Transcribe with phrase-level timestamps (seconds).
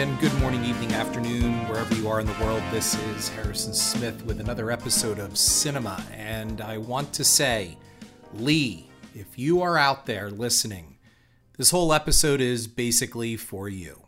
[0.00, 2.62] and good morning, evening, afternoon, wherever you are in the world.
[2.70, 6.02] This is Harrison Smith with another episode of Cinema.
[6.10, 7.76] And I want to say,
[8.32, 10.96] Lee, if you are out there listening,
[11.58, 14.04] this whole episode is basically for you.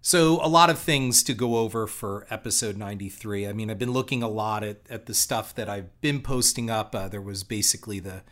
[0.00, 3.46] So, a lot of things to go over for episode 93.
[3.46, 6.68] I mean, I've been looking a lot at, at the stuff that I've been posting
[6.68, 6.96] up.
[6.96, 8.22] Uh, there was basically the,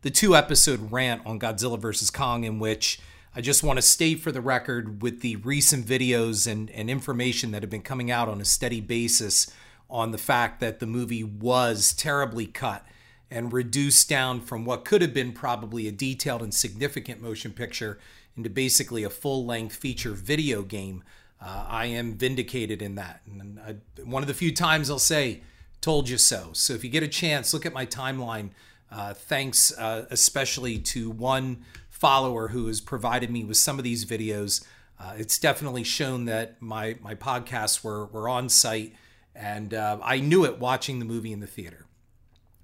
[0.00, 2.10] the two episode rant on Godzilla vs.
[2.10, 2.98] Kong, in which
[3.34, 7.50] I just want to state for the record with the recent videos and, and information
[7.52, 9.50] that have been coming out on a steady basis
[9.88, 12.84] on the fact that the movie was terribly cut
[13.30, 17.98] and reduced down from what could have been probably a detailed and significant motion picture
[18.36, 21.02] into basically a full length feature video game.
[21.40, 23.22] Uh, I am vindicated in that.
[23.26, 25.40] And I, one of the few times I'll say,
[25.80, 26.50] told you so.
[26.52, 28.50] So if you get a chance, look at my timeline.
[28.90, 31.64] Uh, thanks uh, especially to one
[32.02, 34.64] follower who has provided me with some of these videos.
[34.98, 38.92] Uh, it's definitely shown that my my podcasts were were on site,
[39.36, 41.86] and uh, I knew it watching the movie in the theater.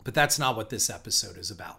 [0.02, 1.78] But that's not what this episode is about.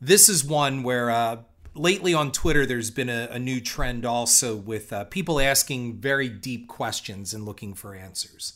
[0.00, 1.42] This is one where uh,
[1.74, 6.28] lately on Twitter there's been a, a new trend also with uh, people asking very
[6.28, 8.54] deep questions and looking for answers.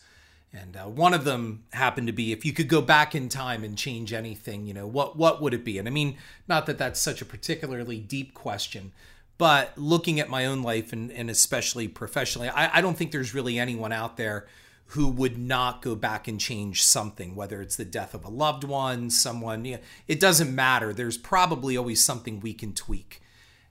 [0.52, 3.64] And uh, one of them happened to be if you could go back in time
[3.64, 5.78] and change anything, you know, what what would it be?
[5.78, 6.16] And I mean,
[6.48, 8.92] not that that's such a particularly deep question,
[9.36, 13.34] but looking at my own life and, and especially professionally, I, I don't think there's
[13.34, 14.46] really anyone out there
[14.92, 18.64] who would not go back and change something, whether it's the death of a loved
[18.64, 20.94] one, someone, you know, it doesn't matter.
[20.94, 23.20] There's probably always something we can tweak.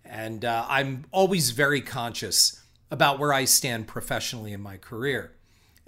[0.06, 5.34] And uh, I'm always very conscious about where I stand professionally in my career.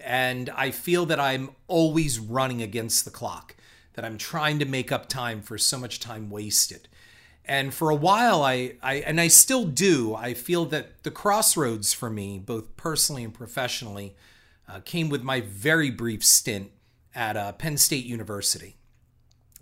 [0.03, 3.55] And I feel that I'm always running against the clock,
[3.93, 6.87] that I'm trying to make up time for so much time wasted.
[7.45, 11.93] And for a while, I, I and I still do, I feel that the crossroads
[11.93, 14.15] for me, both personally and professionally,
[14.67, 16.71] uh, came with my very brief stint
[17.15, 18.75] at uh, Penn State University.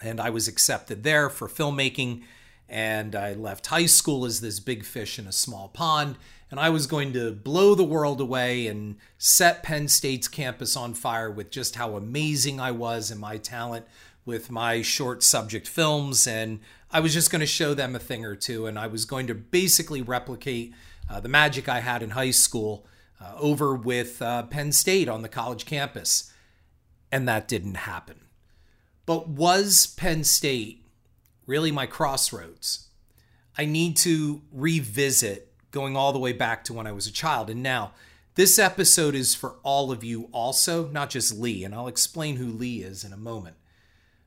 [0.01, 2.23] And I was accepted there for filmmaking.
[2.67, 6.17] And I left high school as this big fish in a small pond
[6.49, 10.93] and I was going to blow the world away and set Penn State's campus on
[10.93, 13.85] fire with just how amazing I was and my talent
[14.25, 16.25] with my short subject films.
[16.25, 16.59] And
[16.89, 18.65] I was just going to show them a thing or two.
[18.65, 20.73] And I was going to basically replicate
[21.09, 22.85] uh, the magic I had in high school
[23.19, 26.31] uh, over with uh, Penn State on the college campus.
[27.11, 28.21] And that didn't happen.
[29.05, 30.85] But was Penn State
[31.45, 32.87] really my crossroads?
[33.57, 37.51] I need to revisit going all the way back to when I was a child.
[37.51, 37.91] And now,
[38.33, 42.47] this episode is for all of you also, not just Lee, and I'll explain who
[42.47, 43.57] Lee is in a moment.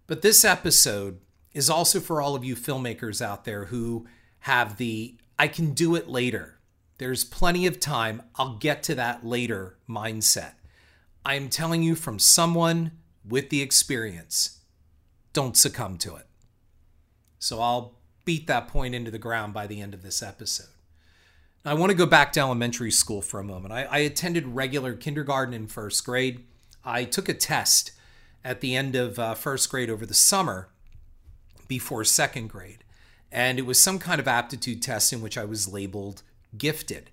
[0.07, 1.19] But this episode
[1.53, 4.07] is also for all of you filmmakers out there who
[4.41, 6.61] have the I can do it later.
[6.99, 8.23] There's plenty of time.
[8.37, 10.53] I'll get to that later mindset.
[11.25, 12.93] I am telling you from someone
[13.29, 14.61] with the experience.
[15.33, 16.27] Don't succumb to it.
[17.41, 20.69] So I'll beat that point into the ground by the end of this episode.
[21.63, 23.73] I want to go back to elementary school for a moment.
[23.73, 26.47] I, I, attended regular kindergarten and first grade.
[26.87, 27.93] I took a test
[28.43, 30.71] at the end of uh, first grade over the summer
[31.69, 32.83] before second grade.
[33.31, 36.23] And it was some kind of aptitude test in which I was labeled
[36.57, 37.11] gifted.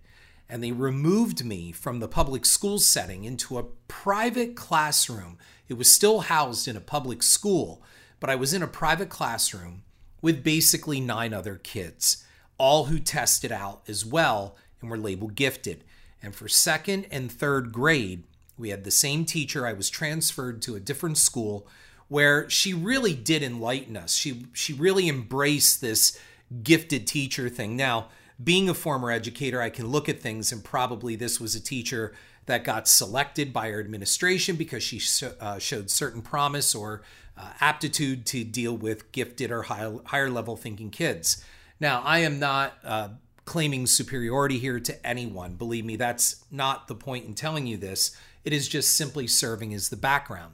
[0.48, 5.38] And they removed me from the public school setting into a private classroom.
[5.68, 7.82] It was still housed in a public school,
[8.22, 9.84] but I was in a private classroom
[10.22, 12.24] with basically nine other kids
[12.58, 15.84] all who tested out as well and were labeled gifted.
[16.22, 18.24] And for second and third grade,
[18.58, 19.68] we had the same teacher.
[19.68, 21.68] I was transferred to a different school
[22.08, 24.16] where she really did enlighten us.
[24.16, 26.20] She she really embraced this
[26.64, 27.76] gifted teacher thing.
[27.76, 28.08] Now,
[28.44, 32.14] being a former educator, I can look at things and probably this was a teacher
[32.46, 35.02] that got selected by our administration because she
[35.40, 37.04] uh, showed certain promise or
[37.38, 41.44] uh, aptitude to deal with gifted or high, higher level thinking kids.
[41.80, 43.10] Now, I am not uh,
[43.46, 45.56] claiming superiority here to anyone.
[45.56, 48.16] Believe me, that's not the point in telling you this.
[48.44, 50.54] It is just simply serving as the background.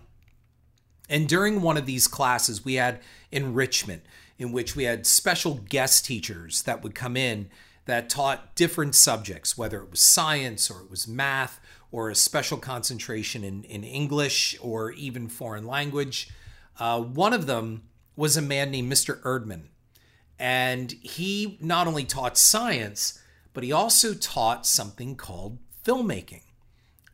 [1.10, 3.02] And during one of these classes, we had
[3.32, 4.04] enrichment,
[4.38, 7.50] in which we had special guest teachers that would come in
[7.86, 11.60] that taught different subjects, whether it was science or it was math
[11.92, 16.30] or a special concentration in, in English or even foreign language.
[16.80, 17.84] Uh, one of them
[18.16, 19.22] was a man named Mr.
[19.22, 19.64] Erdman.
[20.44, 23.18] And he not only taught science,
[23.54, 26.42] but he also taught something called filmmaking.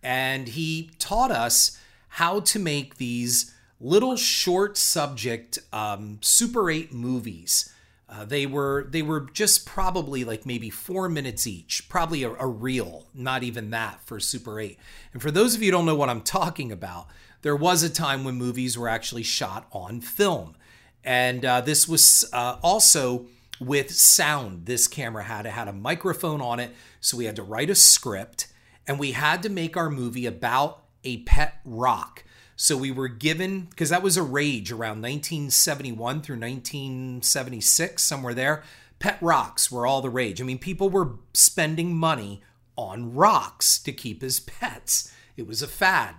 [0.02, 1.78] And he taught us
[2.08, 7.72] how to make these little short subject um, Super 8 movies
[8.10, 12.48] Uh, they were they were just probably like maybe four minutes each, probably a, a,
[12.48, 14.80] reel, not even that for Super 8.
[15.14, 17.06] And for those of you who don't know what I'm talking about,
[17.44, 20.56] there was a time when movies were actually shot on film,
[21.04, 23.28] and uh, this was uh, also
[23.60, 24.66] with sound.
[24.66, 27.76] This camera had it had a microphone on it, so we had to write a
[27.76, 28.48] script,
[28.88, 32.24] and we had to make our movie about a pet rock.
[32.56, 38.64] So we were given, because that was a rage around 1971 through 1976, somewhere there.
[39.00, 40.42] Pet rocks were all the rage.
[40.42, 42.44] I mean, people were spending money
[42.76, 45.14] on rocks to keep as pets.
[45.38, 46.16] It was a fad.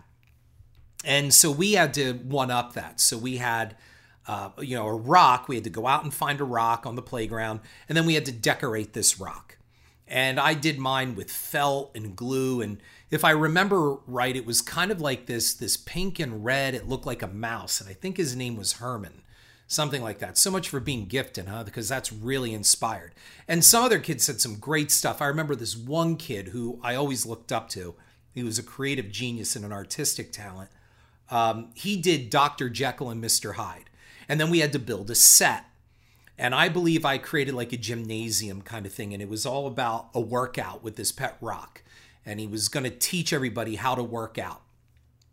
[1.04, 3.00] And so we had to one up that.
[3.00, 3.76] So we had,
[4.26, 5.48] uh, you know, a rock.
[5.48, 8.14] We had to go out and find a rock on the playground, and then we
[8.14, 9.56] had to decorate this rock.
[10.06, 12.80] And I did mine with felt and glue and
[13.10, 16.74] if I remember right, it was kind of like this this pink and red.
[16.74, 19.22] It looked like a mouse, and I think his name was Herman,
[19.66, 20.38] something like that.
[20.38, 21.64] So much for being gifted, huh?
[21.64, 23.12] Because that's really inspired.
[23.48, 25.20] And some other kids said some great stuff.
[25.20, 27.96] I remember this one kid who I always looked up to.
[28.32, 30.70] He was a creative genius and an artistic talent.
[31.32, 32.68] Um, he did Dr.
[32.68, 33.54] Jekyll and Mr.
[33.54, 33.89] Hyde,
[34.30, 35.66] and then we had to build a set.
[36.38, 39.66] And I believe I created like a gymnasium kind of thing, and it was all
[39.66, 41.82] about a workout with this pet rock
[42.24, 44.62] and he was going to teach everybody how to work out.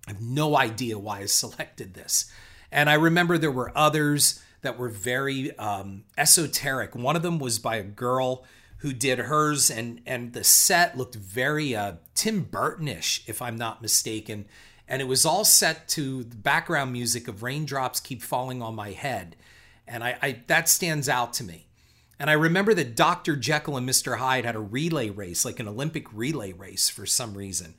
[0.07, 2.31] I have no idea why I selected this.
[2.71, 6.95] And I remember there were others that were very um, esoteric.
[6.95, 8.45] One of them was by a girl
[8.79, 13.81] who did hers, and and the set looked very uh, Tim Burtonish, if I'm not
[13.81, 14.45] mistaken.
[14.87, 18.91] And it was all set to the background music of "Raindrops Keep Falling on My
[18.91, 19.35] Head,"
[19.87, 21.67] and I, I that stands out to me.
[22.19, 23.35] And I remember that Dr.
[23.35, 24.17] Jekyll and Mr.
[24.17, 27.75] Hyde had a relay race, like an Olympic relay race for some reason.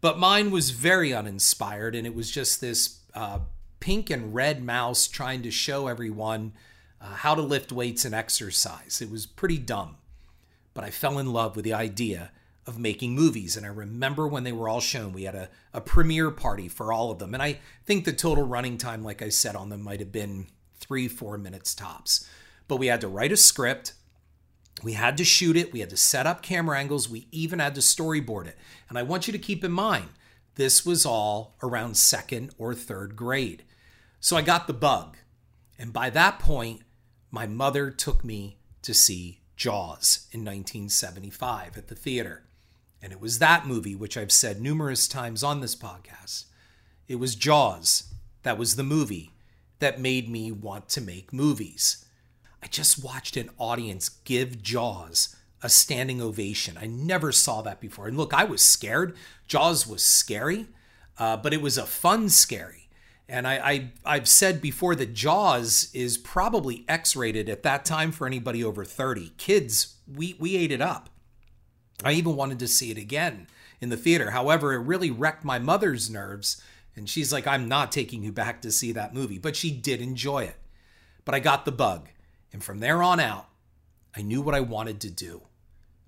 [0.00, 3.40] But mine was very uninspired, and it was just this uh,
[3.80, 6.52] pink and red mouse trying to show everyone
[7.00, 9.00] uh, how to lift weights and exercise.
[9.02, 9.96] It was pretty dumb.
[10.72, 12.30] But I fell in love with the idea
[12.70, 13.56] of making movies.
[13.56, 16.92] And I remember when they were all shown, we had a, a premiere party for
[16.92, 17.34] all of them.
[17.34, 20.46] And I think the total running time, like I said, on them might have been
[20.78, 22.26] three, four minutes tops
[22.70, 23.94] but we had to write a script.
[24.84, 25.72] We had to shoot it.
[25.72, 27.08] We had to set up camera angles.
[27.08, 28.56] We even had to storyboard it.
[28.88, 30.10] And I want you to keep in mind,
[30.54, 33.64] this was all around second or third grade.
[34.20, 35.16] So I got the bug.
[35.80, 36.82] And by that point,
[37.32, 42.44] my mother took me to see Jaws in 1975 at the theater.
[43.02, 46.44] And it was that movie, which I've said numerous times on this podcast.
[47.08, 48.04] It was Jaws
[48.42, 49.32] that was the movie
[49.78, 52.04] that made me want to make movies.
[52.62, 56.78] I just watched an audience give Jaws a standing ovation.
[56.80, 58.06] I never saw that before.
[58.06, 59.16] And look, I was scared.
[59.46, 60.66] Jaws was scary,
[61.18, 62.88] uh, but it was a fun scary.
[63.28, 68.26] And I, I have said before that Jaws is probably X-rated at that time for
[68.26, 69.32] anybody over 30.
[69.36, 71.10] Kids, we we ate it up.
[72.02, 73.46] I even wanted to see it again
[73.80, 74.30] in the theater.
[74.30, 76.60] However, it really wrecked my mother's nerves,
[76.96, 80.00] and she's like, "I'm not taking you back to see that movie." But she did
[80.00, 80.56] enjoy it.
[81.24, 82.08] But I got the bug.
[82.52, 83.48] And from there on out,
[84.16, 85.42] I knew what I wanted to do.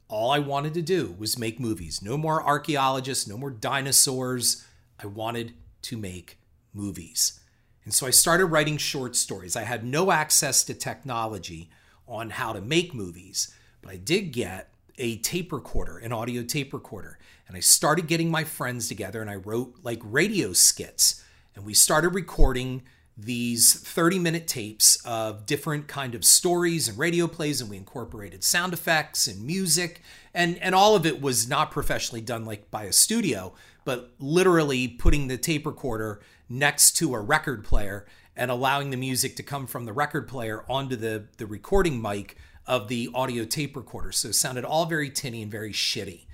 [0.08, 2.02] All I wanted to do was make movies.
[2.02, 4.66] No more archaeologists, no more dinosaurs.
[4.98, 6.38] I wanted to make
[6.74, 7.40] movies.
[7.84, 9.56] And so I started writing short stories.
[9.56, 11.70] I had no access to technology
[12.06, 14.71] on how to make movies, but I did get
[15.02, 17.18] a tape recorder, an audio tape recorder.
[17.48, 21.22] And I started getting my friends together and I wrote like radio skits.
[21.56, 22.84] And we started recording
[23.18, 28.42] these 30 minute tapes of different kind of stories and radio plays and we incorporated
[28.42, 30.00] sound effects and music
[30.32, 33.52] and and all of it was not professionally done like by a studio
[33.84, 39.36] but literally putting the tape recorder next to a record player and allowing the music
[39.36, 43.76] to come from the record player onto the the recording mic of the audio tape
[43.76, 46.26] recorder so it sounded all very tinny and very shitty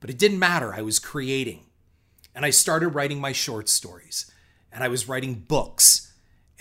[0.00, 1.64] but it didn't matter i was creating
[2.34, 4.30] and i started writing my short stories
[4.72, 6.12] and i was writing books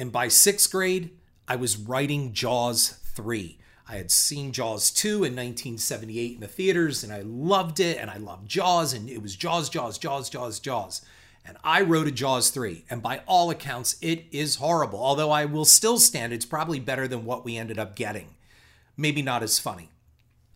[0.02, 1.12] and by sixth grade,
[1.48, 3.60] I was writing Jaws 3.
[3.88, 8.10] I had seen Jaws 2 in 1978 in the theaters and I loved it and
[8.10, 11.04] I loved Jaws and it was Jaws, Jaws, Jaws, Jaws, Jaws.
[11.46, 14.98] And I wrote a Jaws 3 and by all accounts it is horrible.
[14.98, 18.30] Although I will still stand it's probably better than what we ended up getting.
[19.02, 19.90] Maybe not as funny.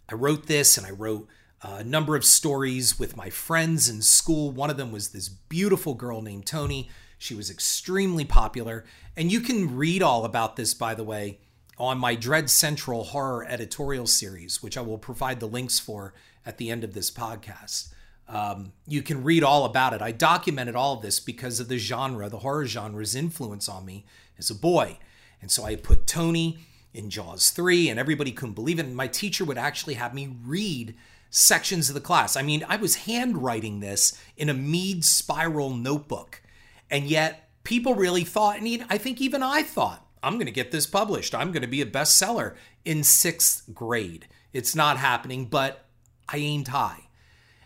[0.07, 1.27] I wrote this and I wrote
[1.61, 4.51] a number of stories with my friends in school.
[4.51, 8.85] One of them was this beautiful girl named Tony she was extremely popular.
[9.15, 11.39] And you can read all about this, by the way,
[11.77, 16.13] on my Dread Central horror editorial series, which I will provide the links for
[16.45, 17.93] at the end of this podcast.
[18.27, 20.01] Um, you can read all about it.
[20.01, 24.05] I documented all of this because of the genre, the horror genre's influence on me
[24.37, 24.97] as a boy.
[25.41, 26.59] And so I put Tony
[26.95, 28.85] in Jaws 3, and everybody couldn't believe it.
[28.85, 30.95] And my teacher would actually have me read
[31.29, 32.35] sections of the class.
[32.35, 36.41] I mean, I was handwriting this in a Mead spiral notebook.
[36.89, 40.71] And yet, people really thought, and I think even I thought, I'm going to get
[40.71, 41.35] this published.
[41.35, 44.27] I'm going to be a bestseller in sixth grade.
[44.53, 45.85] It's not happening, but
[46.29, 47.04] I aimed high.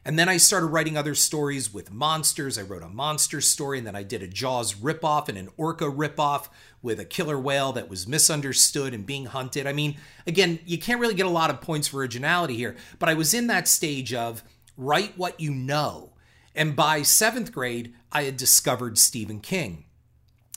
[0.05, 2.57] And then I started writing other stories with monsters.
[2.57, 5.85] I wrote a monster story, and then I did a Jaws ripoff and an orca
[5.85, 6.47] ripoff
[6.81, 9.67] with a killer whale that was misunderstood and being hunted.
[9.67, 13.09] I mean, again, you can't really get a lot of points for originality here, but
[13.09, 14.43] I was in that stage of
[14.77, 16.13] write what you know.
[16.55, 19.85] And by seventh grade, I had discovered Stephen King.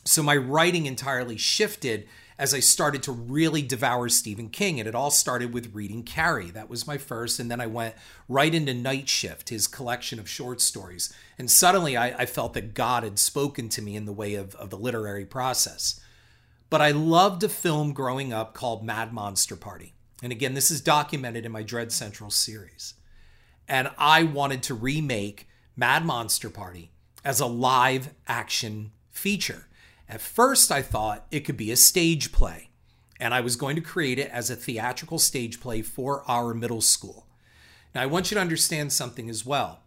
[0.05, 2.09] So my writing entirely shifted
[2.43, 4.81] as I started to really devour Stephen King.
[4.81, 6.51] And it all started with reading Carrie.
[6.51, 7.39] That was my first.
[7.39, 7.95] And then I went
[8.29, 11.15] right into Night Shift, his collection of short stories.
[11.39, 14.57] And suddenly I, I felt that God had spoken to me in the way of,
[14.57, 16.01] of the literary process.
[16.69, 19.95] But I loved a film growing up called Mad Monster Party.
[20.21, 22.95] And again, this is documented in my Dread Central series.
[23.69, 25.47] And I wanted to remake
[25.77, 26.91] Mad Monster Party
[27.25, 29.69] as a live action feature.
[30.13, 32.69] At first, I thought it could be a stage play,
[33.19, 36.83] and I was going to create it as a theatrical stage play for our middle
[36.83, 37.27] school.
[37.95, 39.81] Now, I want you to understand something as well.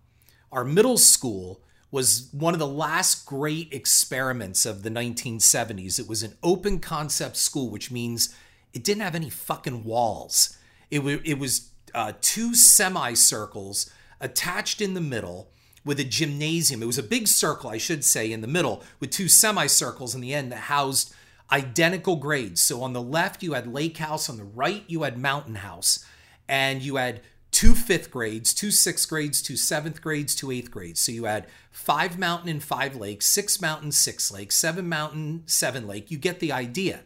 [0.52, 6.00] Our middle school was one of the last great experiments of the 1970s.
[6.00, 8.36] It was an open concept school, which means
[8.74, 10.58] it didn't have any fucking walls.
[10.90, 15.52] It, w- it was uh, two semicircles attached in the middle
[15.86, 16.82] with a gymnasium.
[16.82, 20.22] It was a big circle, I should say, in the middle with two semicircles in
[20.22, 21.14] the end that housed
[21.52, 22.60] identical grades.
[22.62, 26.04] So on the left, you had Lake House, on the right, you had Mountain House,
[26.50, 31.00] and you had two fifth grades, two sixth grades, two seventh grades, two eighth grades.
[31.00, 35.88] So you had five mountain and five lakes, six mountain, six lakes, seven mountain, seven
[35.88, 36.10] lake.
[36.10, 37.02] You get the idea.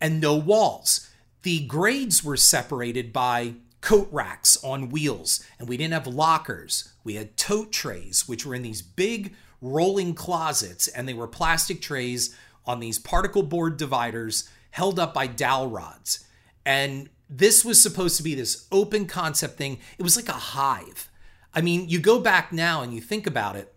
[0.00, 1.08] And no walls.
[1.42, 3.54] The grades were separated by
[3.86, 6.92] coat racks on wheels, and we didn't have lockers.
[7.04, 11.80] We had tote trays, which were in these big rolling closets, and they were plastic
[11.80, 16.26] trays on these particle board dividers held up by dowel rods.
[16.64, 19.78] And this was supposed to be this open concept thing.
[19.98, 21.08] It was like a hive.
[21.54, 23.72] I mean, you go back now and you think about it.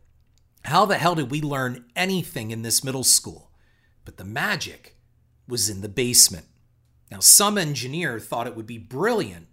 [0.66, 3.52] How the hell did we learn anything in this middle school?
[4.06, 4.98] But the magic
[5.48, 6.48] was in the basement.
[7.12, 9.49] Now, some engineer thought it would be brilliant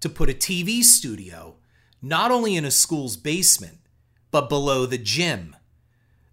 [0.00, 1.56] to put a TV studio
[2.00, 3.78] not only in a school's basement,
[4.30, 5.56] but below the gym.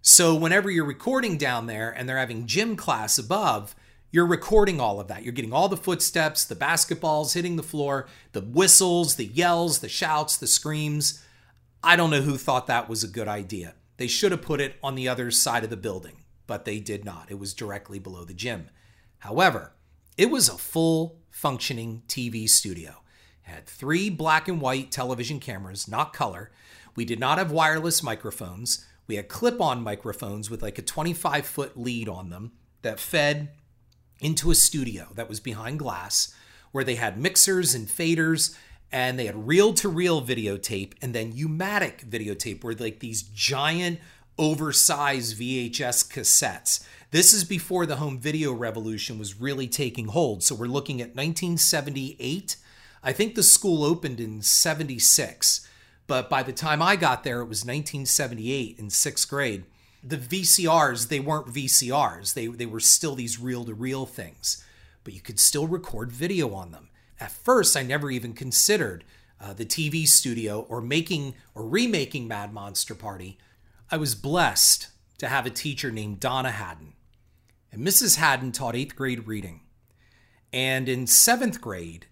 [0.00, 3.74] So whenever you're recording down there and they're having gym class above,
[4.12, 5.24] you're recording all of that.
[5.24, 9.88] You're getting all the footsteps, the basketballs hitting the floor, the whistles, the yells, the
[9.88, 11.22] shouts, the screams.
[11.82, 13.74] I don't know who thought that was a good idea.
[13.96, 17.04] They should have put it on the other side of the building, but they did
[17.04, 17.30] not.
[17.30, 18.70] It was directly below the gym.
[19.18, 19.72] However,
[20.16, 23.02] it was a full functioning TV studio
[23.46, 26.50] had three black and white television cameras, not color.
[26.96, 28.84] We did not have wireless microphones.
[29.06, 33.50] We had clip on microphones with like a 25 foot lead on them that fed
[34.20, 36.34] into a studio that was behind glass
[36.72, 38.56] where they had mixers and faders
[38.90, 44.00] and they had reel to reel videotape and then U-matic videotape where like these giant
[44.38, 46.84] oversized VHS cassettes.
[47.12, 50.42] This is before the home video revolution was really taking hold.
[50.42, 52.56] So we're looking at 1978
[53.06, 55.68] I think the school opened in 76,
[56.08, 59.62] but by the time I got there, it was 1978 in sixth grade.
[60.02, 64.64] The VCRs, they weren't VCRs, they, they were still these reel to reel things,
[65.04, 66.88] but you could still record video on them.
[67.20, 69.04] At first, I never even considered
[69.40, 73.38] uh, the TV studio or making or remaking Mad Monster Party.
[73.88, 76.94] I was blessed to have a teacher named Donna Haddon.
[77.70, 78.16] And Mrs.
[78.16, 79.60] Haddon taught eighth grade reading.
[80.52, 82.06] And in seventh grade,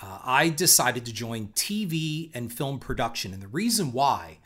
[0.00, 3.32] uh, I decided to join TV and film production.
[3.32, 4.38] And the reason why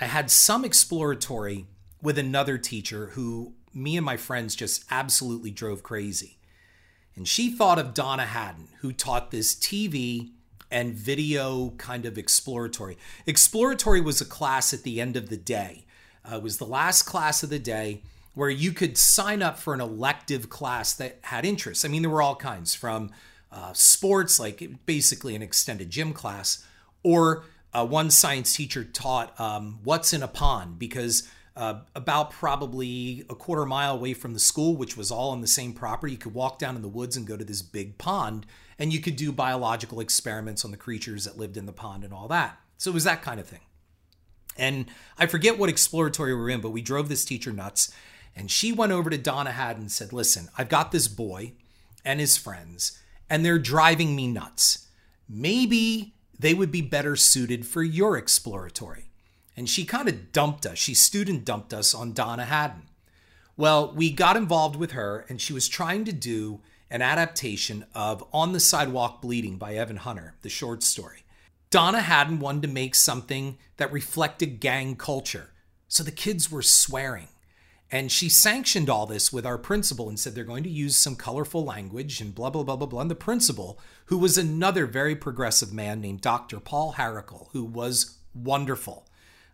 [0.00, 1.66] I had some exploratory
[2.02, 6.38] with another teacher who me and my friends just absolutely drove crazy.
[7.16, 10.30] And she thought of Donna Haddon, who taught this TV
[10.70, 12.98] and video kind of exploratory.
[13.26, 15.84] Exploratory was a class at the end of the day.
[16.30, 18.02] Uh, it was the last class of the day
[18.34, 21.84] where you could sign up for an elective class that had interests.
[21.84, 23.10] I mean, there were all kinds from
[23.50, 26.64] uh, sports, like basically an extended gym class,
[27.02, 33.24] or uh, one science teacher taught um, what's in a pond because uh, about probably
[33.28, 36.18] a quarter mile away from the school, which was all on the same property, you
[36.18, 38.46] could walk down in the woods and go to this big pond,
[38.78, 42.12] and you could do biological experiments on the creatures that lived in the pond and
[42.12, 42.60] all that.
[42.76, 43.60] So it was that kind of thing.
[44.56, 44.86] And
[45.18, 47.92] I forget what exploratory we were in, but we drove this teacher nuts.
[48.36, 51.52] And she went over to Donna Haddon and said, Listen, I've got this boy
[52.04, 52.98] and his friends,
[53.30, 54.86] and they're driving me nuts.
[55.28, 59.10] Maybe they would be better suited for your exploratory.
[59.56, 60.78] And she kind of dumped us.
[60.78, 62.82] She student dumped us on Donna Haddon.
[63.56, 68.24] Well, we got involved with her, and she was trying to do an adaptation of
[68.32, 71.24] On the Sidewalk Bleeding by Evan Hunter, the short story.
[71.70, 75.50] Donna Haddon wanted to make something that reflected gang culture.
[75.88, 77.28] So the kids were swearing.
[77.90, 81.16] And she sanctioned all this with our principal and said they're going to use some
[81.16, 83.00] colorful language and blah, blah, blah, blah, blah.
[83.00, 86.60] And the principal, who was another very progressive man named Dr.
[86.60, 89.06] Paul Harricle, who was wonderful.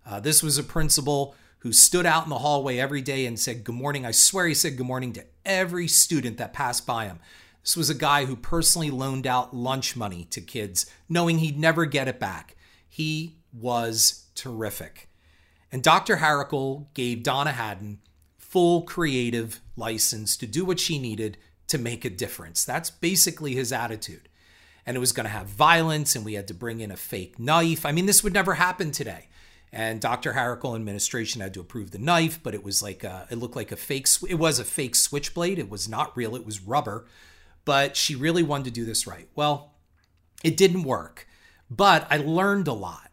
[0.04, 3.64] Uh, this was a principal who stood out in the hallway every day and said,
[3.64, 4.04] Good morning.
[4.04, 7.20] I swear he said good morning to every student that passed by him.
[7.62, 11.86] This was a guy who personally loaned out lunch money to kids, knowing he'd never
[11.86, 12.56] get it back.
[12.86, 15.08] He was terrific.
[15.72, 16.16] And Dr.
[16.16, 18.00] Harricle gave Donna Haddon
[18.54, 22.64] full creative license to do what she needed to make a difference.
[22.64, 24.28] That's basically his attitude.
[24.86, 27.36] And it was going to have violence, and we had to bring in a fake
[27.40, 27.84] knife.
[27.84, 29.26] I mean, this would never happen today.
[29.72, 30.34] And Dr.
[30.34, 33.72] Harricle administration had to approve the knife, but it was like a, it looked like
[33.72, 34.06] a fake.
[34.28, 35.58] It was a fake switchblade.
[35.58, 36.36] It was not real.
[36.36, 37.06] It was rubber.
[37.64, 39.28] But she really wanted to do this right.
[39.34, 39.72] Well,
[40.44, 41.26] it didn't work,
[41.68, 43.10] but I learned a lot.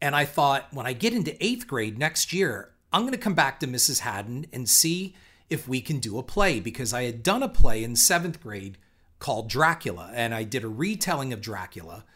[0.00, 3.34] And I thought when I get into eighth grade next year, I'm going to come
[3.34, 3.98] back to Mrs.
[3.98, 5.14] Haddon and see
[5.50, 8.78] if we can do a play because I had done a play in seventh grade
[9.18, 12.06] called Dracula, and I did a retelling of Dracula.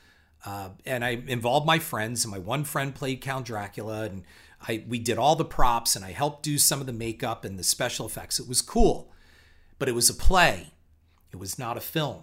[0.42, 4.22] Uh, and I involved my friends, and my one friend played Count Dracula, and
[4.66, 7.58] I we did all the props, and I helped do some of the makeup and
[7.58, 8.40] the special effects.
[8.40, 9.12] It was cool,
[9.78, 10.72] but it was a play.
[11.30, 12.22] It was not a film.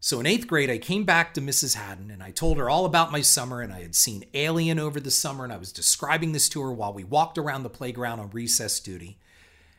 [0.00, 1.74] So in eighth grade, I came back to Mrs.
[1.74, 3.60] Haddon and I told her all about my summer.
[3.60, 6.72] And I had seen Alien over the summer, and I was describing this to her
[6.72, 9.18] while we walked around the playground on recess duty.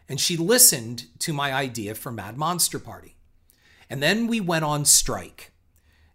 [0.09, 3.15] And she listened to my idea for Mad Monster Party.
[3.89, 5.51] And then we went on strike.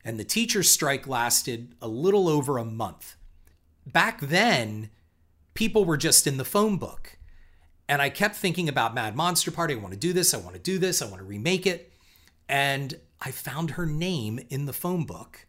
[0.04, 3.16] And the teacher's strike lasted a little over a month.
[3.86, 4.90] Back then,
[5.54, 7.18] people were just in the phone book.
[7.88, 9.74] And I kept thinking about Mad Monster Party.
[9.74, 10.34] I want to do this.
[10.34, 11.02] I want to do this.
[11.02, 11.92] I want to remake it.
[12.48, 15.46] And I found her name in the phone book,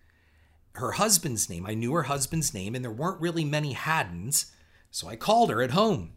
[0.74, 1.66] her husband's name.
[1.66, 4.52] I knew her husband's name, and there weren't really many Haddons.
[4.92, 6.14] So I called her at home.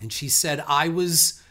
[0.00, 1.42] And she said, I was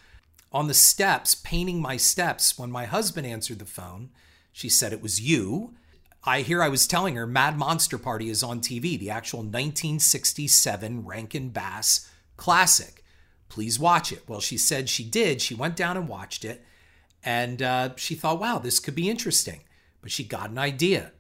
[0.51, 4.09] on the steps painting my steps when my husband answered the phone.
[4.51, 5.75] She said, It was you.
[6.23, 11.05] I hear I was telling her Mad Monster Party is on TV, the actual 1967
[11.05, 13.03] Rankin Bass classic.
[13.49, 14.23] Please watch it.
[14.27, 15.41] Well, she said she did.
[15.41, 16.65] She went down and watched it.
[17.27, 19.59] And uh, she thought, wow, this could be interesting.
[19.99, 21.11] But she got an idea.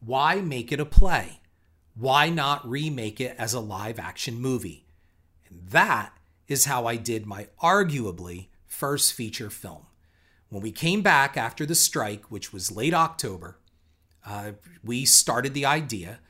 [0.00, 1.40] Why make it a play?
[1.94, 4.86] Why not remake it as a live action movie?
[5.50, 6.16] And that
[6.48, 9.82] is how I did my arguably first feature film.
[10.48, 13.58] When we came back after the strike, which was late October,
[14.24, 16.20] uh, we started the idea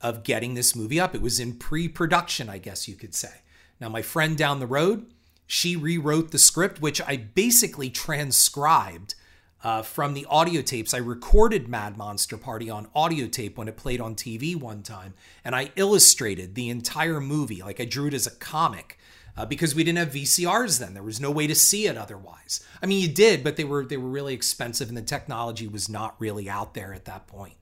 [0.00, 1.12] of getting this movie up.
[1.12, 3.42] It was in pre production, I guess you could say.
[3.80, 5.12] Now, my friend down the road,
[5.46, 9.14] she rewrote the script, which I basically transcribed
[9.62, 10.94] uh, from the audio tapes.
[10.94, 15.14] I recorded Mad Monster Party on audio tape when it played on TV one time,
[15.44, 17.62] and I illustrated the entire movie.
[17.62, 18.98] Like I drew it as a comic.
[19.38, 22.64] Uh, because we didn't have VCRs then, there was no way to see it otherwise.
[22.82, 25.90] I mean, you did, but they were they were really expensive, and the technology was
[25.90, 27.56] not really out there at that point.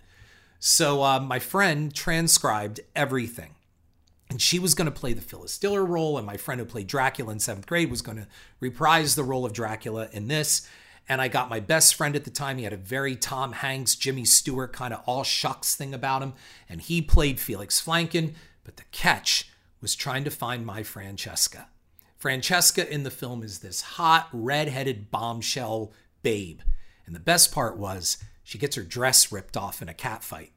[0.61, 3.54] So uh, my friend transcribed everything
[4.35, 6.89] and she was going to play the Phyllis Diller role, and my friend who played
[6.89, 8.27] Dracula in seventh grade was going to
[8.59, 10.69] reprise the role of Dracula in this.
[11.09, 12.59] And I got my best friend at the time.
[12.59, 16.33] He had a very Tom Hanks, Jimmy Stewart kind of all shucks thing about him,
[16.69, 18.35] and he played Felix Flanken.
[18.65, 21.69] But the catch was trying to find my Francesca.
[22.17, 25.93] Francesca in the film is this hot, red-headed bombshell
[26.25, 26.59] babe.
[27.07, 30.51] And the best part was she gets her dress ripped off in a cat fight.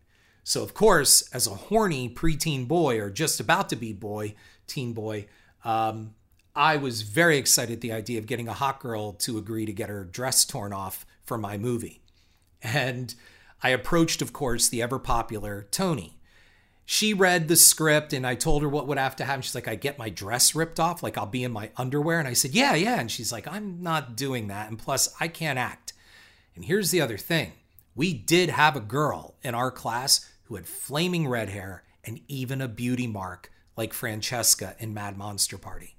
[0.47, 4.33] So, of course, as a horny preteen boy or just about to be boy,
[4.65, 5.27] teen boy,
[5.65, 6.15] um,
[6.55, 9.73] I was very excited at the idea of getting a hot girl to agree to
[9.73, 11.99] get her dress torn off for my movie.
[12.63, 13.13] And
[13.61, 16.17] I approached, of course, the ever popular Tony.
[16.85, 19.41] She read the script and I told her what would have to happen.
[19.41, 22.19] She's like, I get my dress ripped off, like I'll be in my underwear.
[22.19, 23.01] And I said, Yeah, yeah.
[23.01, 24.69] And she's like, I'm not doing that.
[24.69, 25.91] And plus, I can't act.
[26.55, 27.51] And here's the other thing
[27.97, 32.61] we did have a girl in our class who had flaming red hair and even
[32.61, 35.95] a beauty mark like Francesca in Mad Monster Party.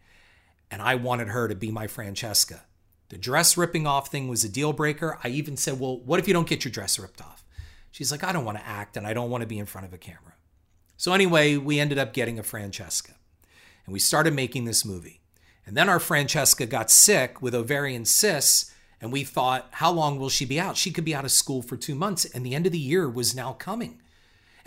[0.71, 2.65] And I wanted her to be my Francesca.
[3.09, 5.19] The dress ripping off thing was a deal breaker.
[5.25, 7.45] I even said, Well, what if you don't get your dress ripped off?
[7.91, 9.87] She's like, I don't want to act and I don't want to be in front
[9.87, 10.35] of a camera.
[10.97, 13.13] So, anyway, we ended up getting a Francesca
[13.87, 15.21] and we started making this movie.
[15.65, 20.29] And then our Francesca got sick with ovarian cysts And we thought, how long will
[20.29, 20.77] she be out?
[20.77, 22.25] She could be out of school for two months.
[22.25, 24.01] And the end of the year was now coming.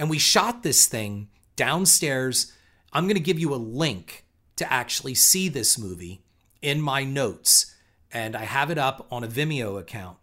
[0.02, 2.52] And we shot this thing downstairs.
[2.92, 6.24] I'm going to give you a link to actually see this movie
[6.60, 7.76] in my notes.
[8.12, 10.18] And I have it up on a Vimeo account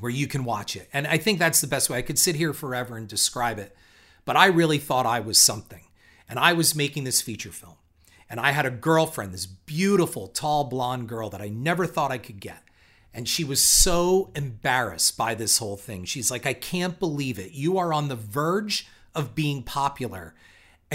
[0.00, 0.88] where you can watch it.
[0.90, 1.98] And I think that's the best way.
[1.98, 3.76] I could sit here forever and describe it,
[4.24, 5.84] but I really thought I was something.
[6.26, 7.76] And I was making this feature film.
[8.30, 12.16] And I had a girlfriend, this beautiful, tall, blonde girl that I never thought I
[12.16, 12.62] could get.
[13.12, 16.06] And she was so embarrassed by this whole thing.
[16.06, 17.52] She's like, I can't believe it.
[17.52, 20.34] You are on the verge of being popular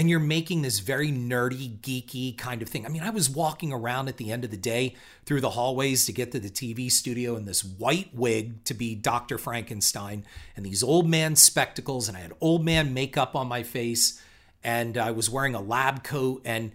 [0.00, 2.86] and you're making this very nerdy, geeky kind of thing.
[2.86, 4.94] I mean, I was walking around at the end of the day
[5.26, 8.94] through the hallways to get to the TV studio in this white wig to be
[8.94, 9.36] Dr.
[9.36, 10.24] Frankenstein
[10.56, 14.22] and these old man spectacles, and I had old man makeup on my face,
[14.64, 16.72] and I was wearing a lab coat, and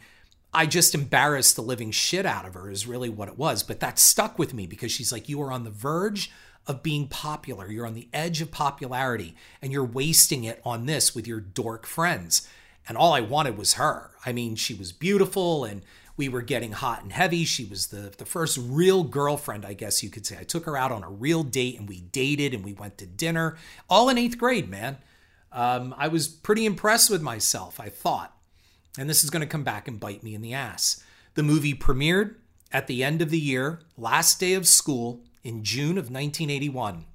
[0.54, 3.64] I just embarrassed the living shit out of her, is really what it was.
[3.64, 6.32] But that stuck with me because she's like, You are on the verge
[6.68, 7.72] of being popular.
[7.72, 11.86] You're on the edge of popularity, and you're wasting it on this with your dork
[11.86, 12.48] friends
[12.88, 14.12] and all I wanted was her.
[14.26, 15.82] I mean, she was beautiful and
[16.18, 17.44] we were getting hot and heavy.
[17.44, 20.38] She was the, the first real girlfriend, I guess you could say.
[20.40, 23.06] I took her out on a real date and we dated and we went to
[23.06, 23.58] dinner,
[23.90, 24.98] all in eighth grade, man.
[25.52, 28.38] Um, I was pretty impressed with myself, I thought.
[28.98, 31.04] And this is going to come back and bite me in the ass.
[31.34, 32.36] The movie premiered
[32.72, 37.06] at the end of the year, last day of school in June of 1981.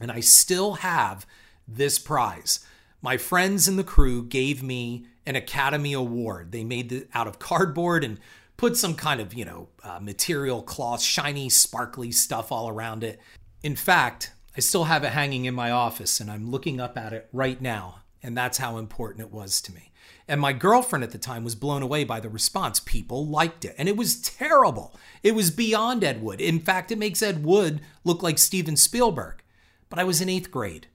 [0.00, 1.26] And I still have
[1.68, 2.64] this prize.
[3.02, 6.50] My friends in the crew gave me an Academy Award.
[6.50, 8.18] They made it out of cardboard and
[8.56, 13.20] put some kind of, you know, uh, material cloth, shiny, sparkly stuff all around it.
[13.62, 17.12] In fact, I still have it hanging in my office and I'm looking up at
[17.12, 17.96] it right now.
[18.22, 19.92] And that's how important it was to me.
[20.26, 22.80] And my girlfriend at the time was blown away by the response.
[22.80, 23.74] People liked it.
[23.78, 24.96] And it was terrible.
[25.22, 26.40] It was beyond Ed Wood.
[26.40, 29.42] In fact, it makes Ed Wood look like Steven Spielberg.
[29.88, 30.88] But I was in eighth grade.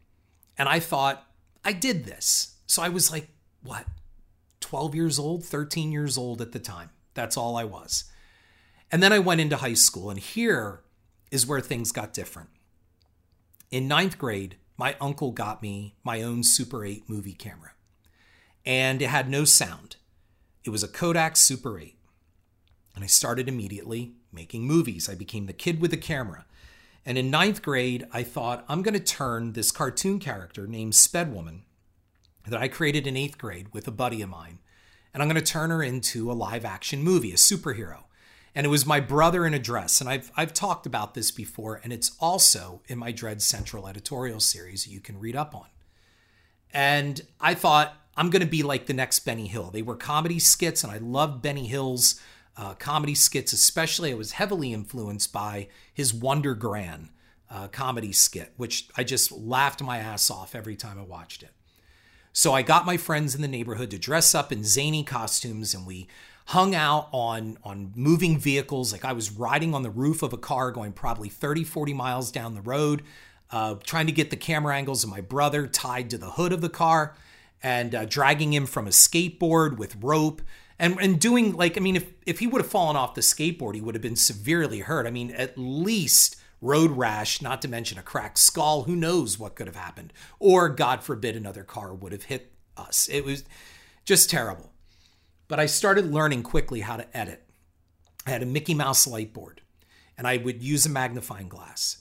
[0.58, 1.26] And I thought,
[1.66, 2.58] I did this.
[2.68, 3.30] So I was like,
[3.64, 3.86] what,
[4.60, 6.90] 12 years old, 13 years old at the time.
[7.14, 8.06] That's all I was.
[8.92, 10.82] And then I went into high school, and here
[11.32, 12.50] is where things got different.
[13.72, 17.72] In ninth grade, my uncle got me my own Super 8 movie camera,
[18.66, 19.98] and it had no sound.
[20.64, 21.98] It was a Kodak Super 8.
[22.96, 25.10] And I started immediately making movies.
[25.10, 26.46] I became the kid with the camera.
[27.06, 31.62] And in ninth grade, I thought, I'm going to turn this cartoon character named Spedwoman
[32.48, 34.60] that I created in eighth grade with a buddy of mine,
[35.14, 38.04] and I'm going to turn her into a live action movie, a superhero.
[38.56, 40.00] And it was my brother in a dress.
[40.00, 44.40] And I've, I've talked about this before, and it's also in my Dread Central editorial
[44.40, 45.68] series you can read up on.
[46.72, 49.72] And I thought, I'm going to be like the next Benny Hill.
[49.72, 52.20] They were comedy skits, and I loved Benny Hill's
[52.56, 54.12] uh, comedy skits, especially.
[54.12, 57.10] I was heavily influenced by his Wonder Gran
[57.50, 61.52] uh, comedy skit, which I just laughed my ass off every time I watched it.
[62.32, 65.86] So I got my friends in the neighborhood to dress up in zany costumes, and
[65.86, 66.08] we
[66.48, 68.92] hung out on on moving vehicles.
[68.92, 72.32] Like I was riding on the roof of a car, going probably 30, 40 miles
[72.32, 73.04] down the road,
[73.52, 76.62] uh, trying to get the camera angles of my brother tied to the hood of
[76.62, 77.16] the car,
[77.62, 80.42] and uh, dragging him from a skateboard with rope
[80.80, 83.76] and and doing like I mean if if he would have fallen off the skateboard
[83.76, 85.08] he would have been severely hurt.
[85.08, 89.56] I mean at least road rash, not to mention a cracked skull, who knows what
[89.56, 93.08] could have happened or god forbid another car would have hit us.
[93.10, 93.44] It was
[94.04, 94.73] just terrible.
[95.54, 97.44] But I started learning quickly how to edit.
[98.26, 99.62] I had a Mickey Mouse light board
[100.18, 101.98] and I would use a magnifying glass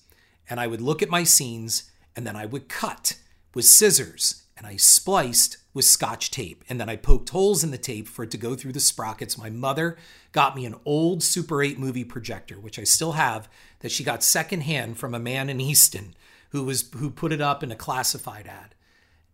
[0.48, 3.18] and I would look at my scenes and then I would cut
[3.54, 6.64] with scissors and I spliced with scotch tape.
[6.66, 9.36] And then I poked holes in the tape for it to go through the sprockets.
[9.36, 9.98] My mother
[10.32, 14.22] got me an old Super 8 movie projector, which I still have, that she got
[14.22, 16.14] secondhand from a man in Easton
[16.52, 18.74] who was who put it up in a classified ad.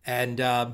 [0.05, 0.71] And uh,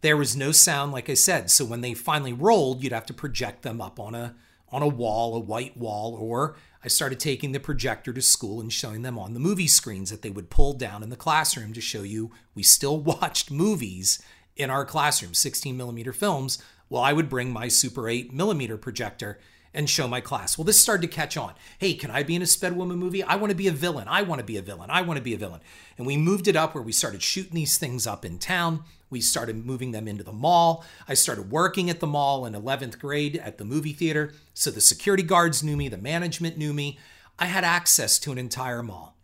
[0.00, 1.50] there was no sound, like I said.
[1.50, 4.34] So when they finally rolled, you'd have to project them up on a
[4.70, 8.72] on a wall, a white wall, or I started taking the projector to school and
[8.72, 11.80] showing them on the movie screens that they would pull down in the classroom to
[11.80, 14.20] show you we still watched movies
[14.56, 19.38] in our classroom, 16 millimeter films, Well, I would bring my Super 8 millimeter projector
[19.76, 20.56] and show my class.
[20.56, 21.52] Well, this started to catch on.
[21.78, 23.22] Hey, can I be in a Sped Woman movie?
[23.22, 24.08] I want to be a villain.
[24.08, 24.90] I want to be a villain.
[24.90, 25.60] I want to be a villain.
[25.98, 28.84] And we moved it up where we started shooting these things up in town.
[29.10, 30.84] We started moving them into the mall.
[31.06, 34.32] I started working at the mall in 11th grade at the movie theater.
[34.54, 36.98] So the security guards knew me, the management knew me.
[37.38, 39.14] I had access to an entire mall.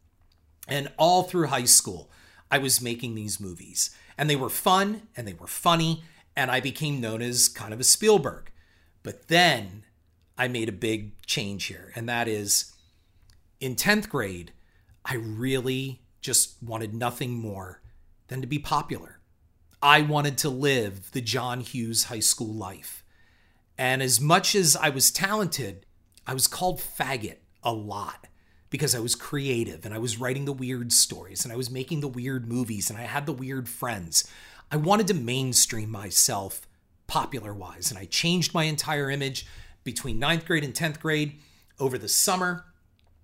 [0.68, 2.10] And all through high school,
[2.50, 3.90] I was making these movies.
[4.18, 6.04] And they were fun and they were funny.
[6.36, 8.50] And I became known as kind of a Spielberg.
[9.02, 9.84] But then
[10.36, 11.92] I made a big change here.
[11.94, 12.72] And that is
[13.60, 14.52] in 10th grade,
[15.04, 17.82] I really just wanted nothing more
[18.28, 19.20] than to be popular.
[19.82, 23.04] I wanted to live the John Hughes high school life.
[23.76, 25.86] And as much as I was talented,
[26.26, 28.28] I was called faggot a lot
[28.70, 32.00] because I was creative and I was writing the weird stories and I was making
[32.00, 34.28] the weird movies and I had the weird friends.
[34.70, 36.66] I wanted to mainstream myself
[37.06, 39.46] popular wise and I changed my entire image
[39.84, 41.38] between ninth grade and 10th grade
[41.78, 42.64] over the summer.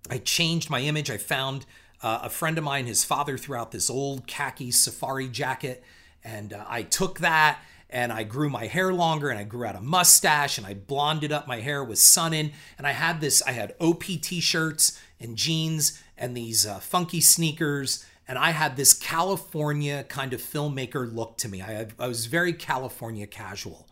[0.09, 1.09] I changed my image.
[1.09, 1.65] I found
[2.01, 5.83] uh, a friend of mine, his father threw out this old khaki safari jacket,
[6.23, 9.75] and uh, I took that and I grew my hair longer and I grew out
[9.75, 12.51] a mustache and I blonded up my hair with sun in.
[12.77, 17.19] And I had this, I had OP t shirts and jeans and these uh, funky
[17.19, 18.05] sneakers.
[18.27, 21.63] And I had this California kind of filmmaker look to me.
[21.63, 23.87] I, I was very California casual.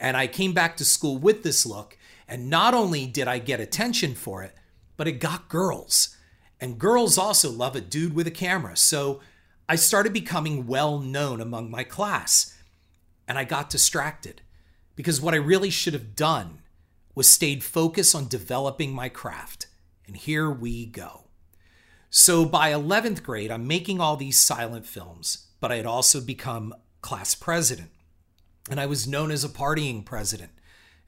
[0.00, 1.96] And I came back to school with this look.
[2.26, 4.54] And not only did I get attention for it,
[4.96, 6.16] but it got girls.
[6.60, 8.76] And girls also love a dude with a camera.
[8.76, 9.20] So
[9.68, 12.56] I started becoming well known among my class.
[13.28, 14.42] And I got distracted
[14.96, 16.62] because what I really should have done
[17.14, 19.66] was stayed focused on developing my craft.
[20.06, 21.24] And here we go.
[22.10, 26.74] So by 11th grade, I'm making all these silent films, but I had also become
[27.02, 27.90] class president.
[28.70, 30.52] And I was known as a partying president.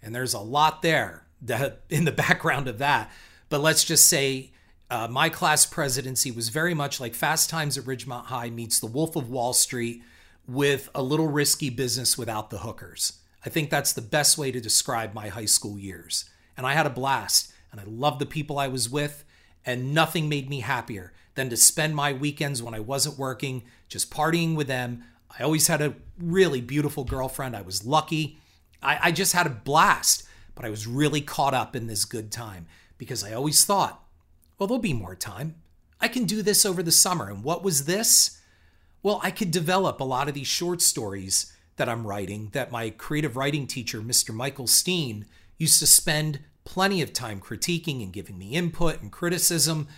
[0.02, 3.10] And there's a lot there that, in the background of that.
[3.48, 4.52] But let's just say
[4.90, 8.86] uh, my class presidency was very much like Fast Times at Ridgemont High meets The
[8.86, 10.02] Wolf of Wall Street
[10.46, 13.20] with a little risky business without the hookers.
[13.44, 16.26] I think that's the best way to describe my high school years.
[16.56, 19.24] And I had a blast, and I loved the people I was with,
[19.64, 24.10] and nothing made me happier than to spend my weekends when I wasn't working just
[24.10, 25.04] partying with them.
[25.38, 27.56] I always had a really beautiful girlfriend.
[27.56, 28.38] I was lucky.
[28.82, 32.30] I, I just had a blast, but I was really caught up in this good
[32.30, 32.66] time
[32.98, 34.04] because I always thought,
[34.58, 35.56] well, there'll be more time.
[36.00, 37.28] I can do this over the summer.
[37.28, 38.38] And what was this?
[39.02, 42.90] Well, I could develop a lot of these short stories that I'm writing that my
[42.90, 44.34] creative writing teacher, Mr.
[44.34, 45.26] Michael Steen,
[45.58, 49.88] used to spend plenty of time critiquing and giving me input and criticism.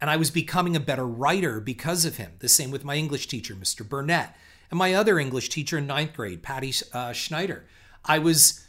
[0.00, 2.32] And I was becoming a better writer because of him.
[2.40, 3.88] The same with my English teacher, Mr.
[3.88, 4.36] Burnett,
[4.72, 7.66] and my other English teacher in ninth grade, Patty uh, Schneider.
[8.06, 8.66] I was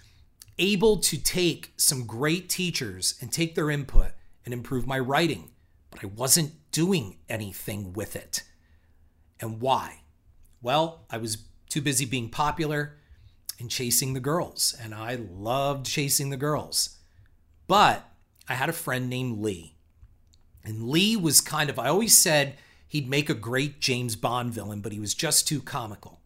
[0.60, 4.12] able to take some great teachers and take their input
[4.44, 5.52] and improve my writing,
[5.92, 8.44] but I wasn't doing anything with it.
[9.39, 10.02] And why?
[10.62, 11.38] Well, I was
[11.70, 12.98] too busy being popular
[13.58, 16.98] and chasing the girls, and I loved chasing the girls.
[17.66, 18.12] But
[18.50, 19.78] I had a friend named Lee.
[20.66, 22.58] And Lee was kind of, I always said
[22.94, 26.22] he'd make a great James Bond villain, but he was just too comical.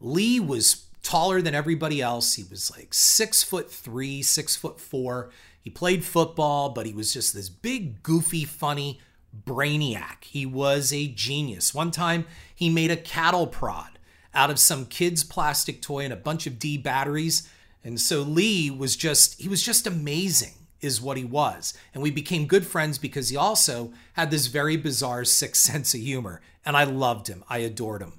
[0.00, 2.34] Lee was taller than everybody else.
[2.34, 5.30] He was like six foot three, six foot four.
[5.62, 9.00] He played football, but he was just this big, goofy, funny
[9.46, 10.24] brainiac.
[10.24, 11.72] He was a genius.
[11.74, 13.98] One time he made a cattle prod
[14.34, 17.48] out of some kid's plastic toy and a bunch of D batteries.
[17.82, 21.74] And so Lee was just, he was just amazing, is what he was.
[21.92, 26.00] And we became good friends because he also had this very bizarre sixth sense of
[26.00, 26.40] humor.
[26.64, 28.14] And I loved him, I adored him.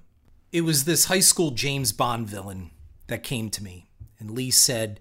[0.52, 2.72] It was this high school James Bond villain
[3.08, 3.90] that came to me.
[4.20, 5.00] And Lee said,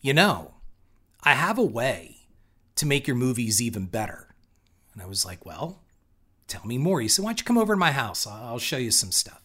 [0.00, 0.54] You know,
[1.22, 2.28] I have a way
[2.76, 4.34] to make your movies even better.
[4.92, 5.82] And I was like, Well,
[6.46, 7.00] tell me more.
[7.00, 8.26] He said, Why don't you come over to my house?
[8.26, 9.42] I'll show you some stuff.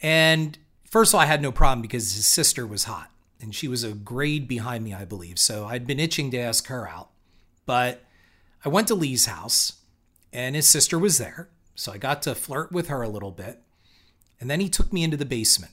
[0.00, 0.58] And
[0.88, 3.10] first of all, I had no problem because his sister was hot
[3.44, 5.38] and she was a grade behind me, I believe.
[5.38, 7.10] So I'd been itching to ask her out.
[7.66, 8.02] But
[8.64, 9.74] I went to Lee's house
[10.32, 11.50] and his sister was there.
[11.74, 13.60] So I got to flirt with her a little bit.
[14.40, 15.72] And then he took me into the basement,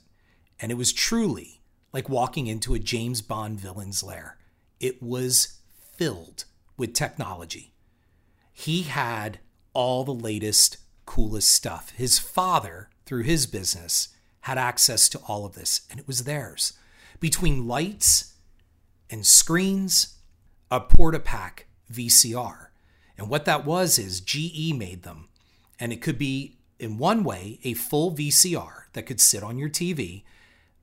[0.60, 1.62] and it was truly
[1.94, 4.38] like walking into a James Bond villain's lair.
[4.80, 5.60] It was
[5.98, 6.46] filled
[6.78, 7.74] with technology.
[8.54, 9.40] He had
[9.74, 11.92] all the latest, coolest stuff.
[11.96, 14.10] His father, through his business,
[14.42, 16.74] had access to all of this, and it was theirs.
[17.22, 18.34] Between lights
[19.10, 20.18] and screens,
[20.70, 22.68] a Portapak VCR.
[23.18, 25.30] And what that was is GE made them.
[25.80, 29.70] And it could be in one way a full VCR that could sit on your
[29.70, 30.24] TV,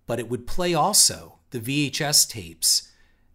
[0.06, 2.92] but it would play also the VHS tapes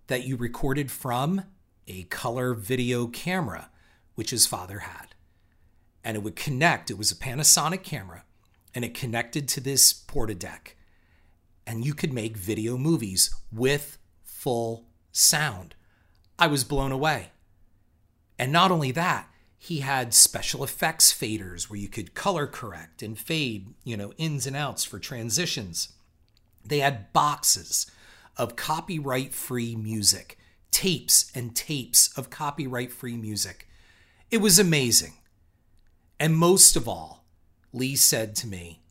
[0.07, 1.43] that you recorded from
[1.87, 3.69] a color video camera,
[4.15, 5.07] which his father had.
[6.05, 8.23] And it would connect, it was a Panasonic camera,
[8.73, 10.75] and it connected to this Portadeck.
[11.65, 15.75] And you could make video movies with full sound.
[16.37, 17.31] I was blown away.
[18.37, 23.17] And not only that, he had special effects faders where you could color correct and
[23.17, 25.93] fade, you know, ins and outs for transitions.
[26.65, 27.89] They had boxes
[28.35, 30.37] of copyright free music,
[30.71, 33.69] tapes and tapes of copyright free music.
[34.29, 35.13] It was amazing.
[36.19, 37.23] And most of all,
[37.71, 38.81] Lee said to me,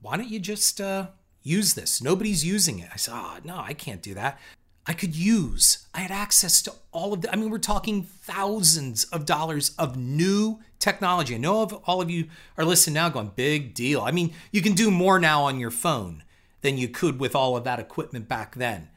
[0.00, 1.08] Why don't you just uh,
[1.46, 2.02] use this?
[2.02, 2.88] Nobody's using it.
[2.92, 4.38] I said, Oh, no, I can't do that.
[4.86, 5.86] I could use.
[5.94, 9.96] I had access to all of the, I mean, we're talking thousands of dollars of
[9.96, 11.34] new technology.
[11.34, 14.00] I know of all of you are listening now going, big deal.
[14.02, 16.22] I mean, you can do more now on your phone
[16.60, 18.88] than you could with all of that equipment back then.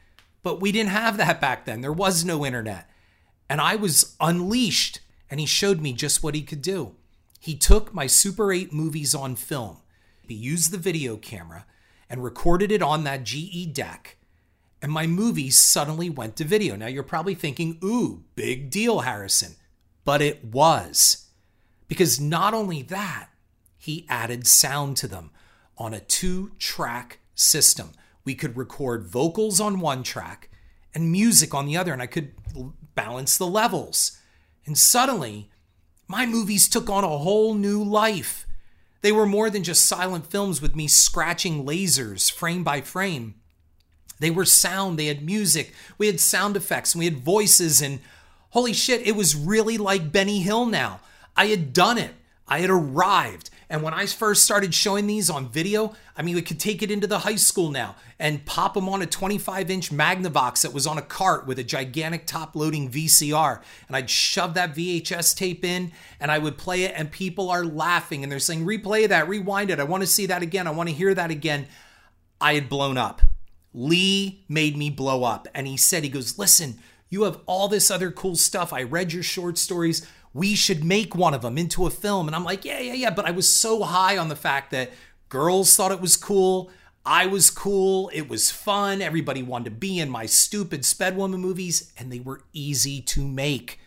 [0.42, 1.80] But we didn't have that back then.
[1.80, 2.88] There was no internet.
[3.48, 6.94] And I was unleashed, and he showed me just what he could do.
[7.40, 9.78] He took my Super 8 movies on film,
[10.30, 11.66] he used the video camera
[12.10, 14.18] and recorded it on that GE deck
[14.82, 16.74] and my movies suddenly went to video.
[16.76, 19.56] Now you're probably thinking, ooh, big deal, Harrison.
[20.04, 21.26] But it was.
[21.86, 23.28] Because not only that,
[23.76, 25.30] he added sound to them
[25.76, 27.92] on a two track system.
[28.24, 30.50] We could record vocals on one track
[30.94, 32.32] and music on the other, and I could
[32.94, 34.18] balance the levels.
[34.66, 35.50] And suddenly,
[36.06, 38.46] my movies took on a whole new life.
[39.02, 43.34] They were more than just silent films with me scratching lasers frame by frame.
[44.18, 48.00] They were sound, they had music, we had sound effects, and we had voices, and
[48.50, 51.00] holy shit, it was really like Benny Hill now.
[51.36, 52.14] I had done it.
[52.46, 53.48] I had arrived.
[53.70, 56.90] And when I first started showing these on video, I mean, we could take it
[56.90, 60.88] into the high school now and pop them on a 25 inch Magnavox that was
[60.88, 63.62] on a cart with a gigantic top loading VCR.
[63.86, 67.64] And I'd shove that VHS tape in and I would play it, and people are
[67.64, 69.78] laughing and they're saying, replay that, rewind it.
[69.78, 70.66] I want to see that again.
[70.66, 71.68] I want to hear that again.
[72.40, 73.22] I had blown up.
[73.72, 75.46] Lee made me blow up.
[75.54, 78.72] And he said, he goes, listen, you have all this other cool stuff.
[78.72, 80.06] I read your short stories.
[80.32, 82.26] We should make one of them into a film.
[82.26, 83.10] And I'm like, yeah, yeah, yeah.
[83.10, 84.90] But I was so high on the fact that
[85.28, 86.70] girls thought it was cool.
[87.04, 88.10] I was cool.
[88.12, 89.02] It was fun.
[89.02, 93.26] Everybody wanted to be in my stupid Sped Woman movies, and they were easy to
[93.26, 93.80] make.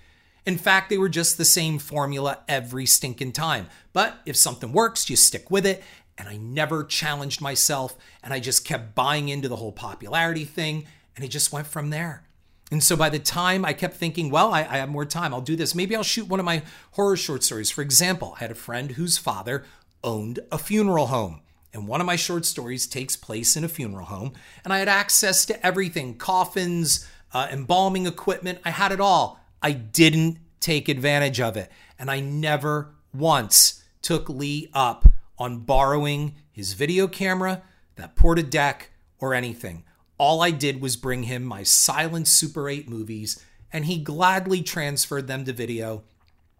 [0.45, 3.67] In fact, they were just the same formula every stinking time.
[3.93, 5.84] But if something works, you stick with it
[6.17, 10.86] and I never challenged myself and I just kept buying into the whole popularity thing
[11.15, 12.23] and it just went from there.
[12.71, 15.41] And so by the time I kept thinking, well, I, I, have more time, I'll
[15.41, 15.76] do this.
[15.76, 17.69] Maybe I'll shoot one of my horror short stories.
[17.69, 19.63] For example, I had a friend whose father
[20.04, 21.41] owned a funeral home.
[21.73, 24.34] And one of my short stories takes place in a funeral home.
[24.63, 28.60] And I had access to everything coffins, uh, embalming equipment.
[28.63, 29.39] I had it all.
[29.62, 31.71] I didn't take advantage of it.
[31.97, 37.63] And I never once took Lee up on borrowing his video camera,
[37.95, 39.84] that ported deck, or anything.
[40.17, 45.28] All I did was bring him my silent Super 8 movies, and he gladly transferred
[45.28, 46.04] them to video.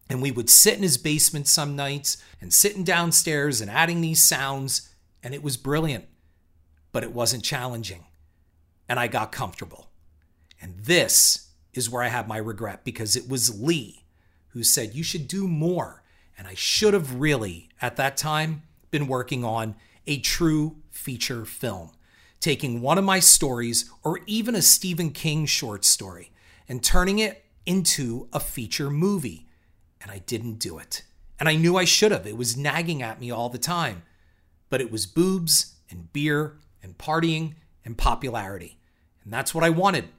[0.10, 4.22] And we would sit in his basement some nights and sitting downstairs and adding these
[4.22, 4.90] sounds,
[5.22, 6.06] and it was brilliant.
[6.92, 8.06] But it wasn't challenging.
[8.90, 9.90] And I got comfortable.
[10.62, 14.04] And this is where I have my regret because it was Lee
[14.50, 16.04] who said, You should do more
[16.38, 19.76] and I should have really, at that time, been working on
[20.08, 21.92] a true feature film,
[22.44, 26.30] taking one of my stories or even a Stephen King short story
[26.68, 29.48] and turning it into a feature movie.
[30.02, 31.04] And I didn't do it.
[31.40, 32.28] And I knew I should have.
[32.28, 34.04] It was nagging at me all the time.
[34.70, 37.54] But it was boobs and beer and partying
[37.86, 38.78] and popularity.
[39.24, 40.10] And that's what I wanted.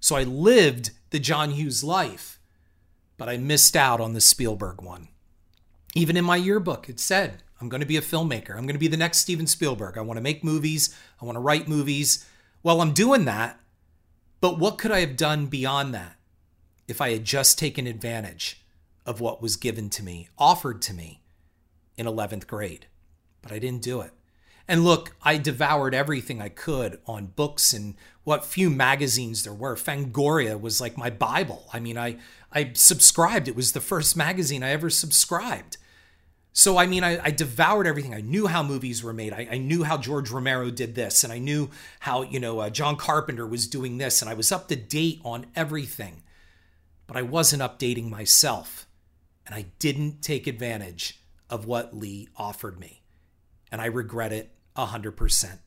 [0.00, 2.38] So I lived the John Hughes life,
[3.16, 5.08] but I missed out on the Spielberg one.
[5.94, 8.50] Even in my yearbook, it said, I'm going to be a filmmaker.
[8.50, 9.98] I'm going to be the next Steven Spielberg.
[9.98, 10.96] I want to make movies.
[11.20, 12.26] I want to write movies.
[12.62, 13.60] Well, I'm doing that.
[14.40, 16.16] But what could I have done beyond that
[16.88, 18.64] if I had just taken advantage
[19.04, 21.22] of what was given to me, offered to me
[21.96, 22.86] in 11th grade?
[23.42, 24.12] But I didn't do it.
[24.66, 29.74] And look, I devoured everything I could on books and what few magazines there were.
[29.74, 31.68] Fangoria was like my Bible.
[31.72, 32.18] I mean, I,
[32.52, 33.48] I subscribed.
[33.48, 35.76] It was the first magazine I ever subscribed.
[36.52, 38.12] So, I mean, I, I, devoured everything.
[38.12, 39.32] I knew how movies were made.
[39.32, 42.70] I, I, knew how George Romero did this, and I knew how, you know, uh,
[42.70, 46.22] John Carpenter was doing this, and I was up to date on everything.
[47.06, 48.88] But I wasn't updating myself,
[49.46, 53.02] and I didn't take advantage of what Lee offered me.
[53.70, 55.58] And I regret it 100%.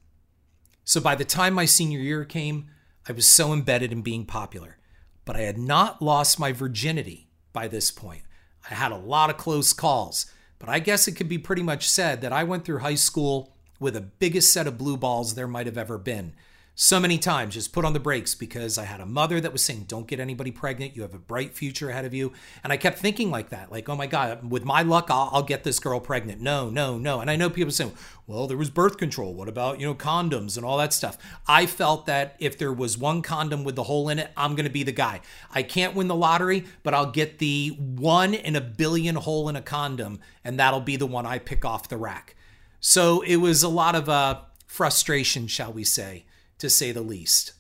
[0.84, 2.70] So, by the time my senior year came,
[3.08, 4.78] I was so embedded in being popular.
[5.24, 8.24] But I had not lost my virginity by this point.
[8.70, 10.26] I had a lot of close calls
[10.64, 13.52] but I guess it could be pretty much said that I went through high school
[13.82, 16.32] with the biggest set of blue balls there might have ever been
[16.76, 19.64] so many times just put on the brakes because I had a mother that was
[19.64, 20.96] saying, Don't get anybody pregnant.
[20.96, 22.34] You have a bright future ahead of you.
[22.64, 25.44] And I kept thinking like that, like, Oh my God, with my luck, I'll, I'll
[25.44, 26.42] get this girl pregnant.
[26.42, 27.20] No, no, no.
[27.20, 27.94] And I know people saying,
[28.26, 29.36] Well, there was birth control.
[29.36, 31.16] What about, you know, condoms and all that stuff?
[31.48, 34.66] I felt that if there was one condom with the hole in it, I'm going
[34.66, 35.22] to be the guy.
[35.52, 39.56] I can't win the lottery, but I'll get the one in a billion hole in
[39.56, 42.36] a condom, and that'll be the one I pick off the rack.
[42.80, 46.26] So it was a lot of uh, frustration, shall we say
[46.64, 47.52] to say the least.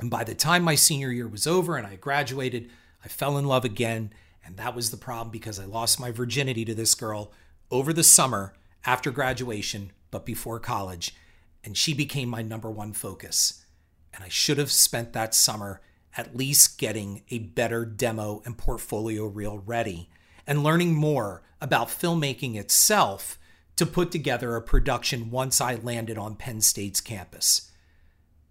[0.00, 2.68] And by the time my senior year was over and I graduated,
[3.04, 4.12] I fell in love again.
[4.44, 7.32] And that was the problem because I lost my virginity to this girl
[7.70, 8.52] over the summer
[8.84, 11.14] after graduation, but before college.
[11.62, 13.64] And she became my number one focus.
[14.12, 15.80] And I should have spent that summer
[16.16, 20.10] at least getting a better demo and portfolio reel ready
[20.48, 23.38] and learning more about filmmaking itself
[23.76, 27.70] to put together a production once I landed on Penn State's campus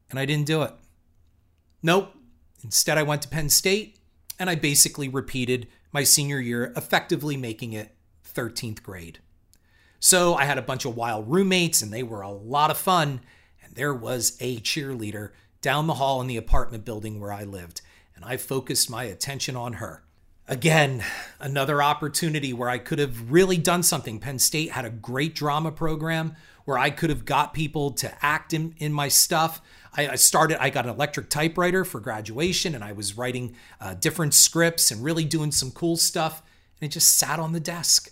[0.09, 0.73] and I didn't do it.
[1.81, 2.13] Nope.
[2.63, 3.99] Instead, I went to Penn State
[4.39, 7.95] and I basically repeated my senior year, effectively making it
[8.33, 9.19] 13th grade.
[9.99, 13.21] So I had a bunch of wild roommates and they were a lot of fun.
[13.63, 15.31] And there was a cheerleader
[15.61, 17.81] down the hall in the apartment building where I lived.
[18.15, 20.03] And I focused my attention on her.
[20.47, 21.03] Again,
[21.39, 24.19] another opportunity where I could have really done something.
[24.19, 26.35] Penn State had a great drama program
[26.65, 29.61] where I could have got people to act in, in my stuff.
[29.97, 34.33] I, started, I got an electric typewriter for graduation and I was writing uh, different
[34.33, 36.43] scripts and really doing some cool stuff.
[36.79, 38.11] And it just sat on the desk.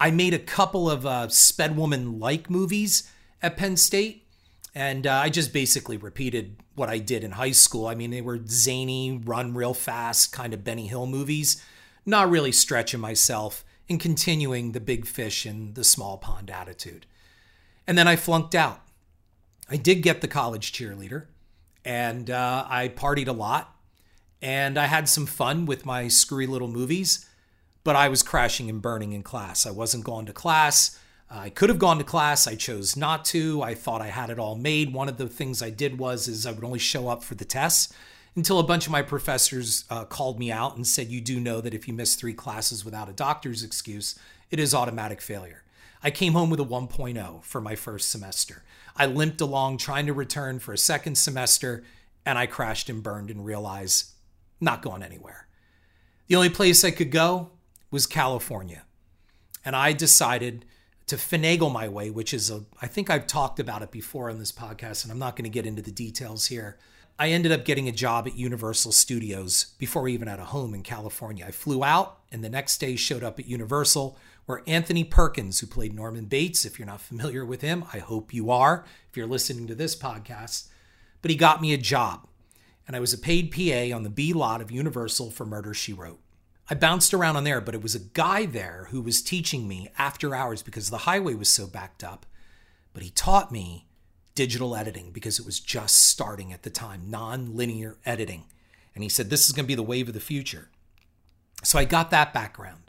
[0.00, 3.10] I made a couple of uh, Spedwoman like movies
[3.42, 4.26] at Penn State.
[4.74, 7.86] And uh, I just basically repeated what I did in high school.
[7.86, 11.62] I mean, they were zany, run real fast, kind of Benny Hill movies.
[12.06, 17.06] Not really stretching myself and continuing the big fish in the small pond attitude.
[17.86, 18.81] And then I flunked out.
[19.68, 21.26] I did get the college cheerleader,
[21.84, 23.74] and uh, I partied a lot,
[24.40, 27.28] and I had some fun with my screwy little movies,
[27.84, 29.66] but I was crashing and burning in class.
[29.66, 30.98] I wasn't going to class.
[31.30, 32.46] I could have gone to class.
[32.46, 33.62] I chose not to.
[33.62, 34.92] I thought I had it all made.
[34.92, 37.44] One of the things I did was is I would only show up for the
[37.44, 37.92] tests
[38.34, 41.60] until a bunch of my professors uh, called me out and said, "You do know
[41.62, 44.18] that if you miss three classes without a doctor's excuse,
[44.50, 45.62] it is automatic failure."
[46.02, 48.62] I came home with a 1.0 for my first semester.
[48.96, 51.84] I limped along trying to return for a second semester,
[52.26, 54.10] and I crashed and burned and realized
[54.60, 55.48] not going anywhere.
[56.26, 57.50] The only place I could go
[57.90, 58.84] was California.
[59.64, 60.64] And I decided
[61.06, 64.38] to finagle my way, which is a, I think I've talked about it before on
[64.38, 66.78] this podcast, and I'm not going to get into the details here.
[67.18, 70.82] I ended up getting a job at Universal Studios before even had a home in
[70.82, 71.44] California.
[71.46, 74.16] I flew out and the next day showed up at Universal
[74.46, 78.34] where Anthony Perkins, who played Norman Bates, if you're not familiar with him, I hope
[78.34, 80.68] you are if you're listening to this podcast,
[81.20, 82.26] but he got me a job.
[82.86, 85.92] And I was a paid PA on the B lot of Universal for Murder She
[85.92, 86.20] Wrote.
[86.68, 89.88] I bounced around on there, but it was a guy there who was teaching me
[89.98, 92.26] after hours because the highway was so backed up.
[92.92, 93.86] But he taught me
[94.34, 98.44] digital editing because it was just starting at the time, non linear editing.
[98.94, 100.70] And he said, This is going to be the wave of the future.
[101.62, 102.81] So I got that background.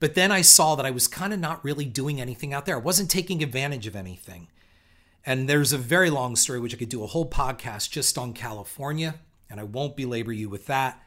[0.00, 2.76] But then I saw that I was kind of not really doing anything out there.
[2.76, 4.48] I wasn't taking advantage of anything.
[5.24, 8.32] And there's a very long story, which I could do a whole podcast just on
[8.32, 9.16] California,
[9.50, 11.02] and I won't belabor you with that.